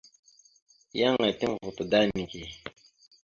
Yan 0.99 1.17
eteŋ 1.31 1.51
voto 1.61 1.83
da 1.91 1.99
neke. 2.17 2.41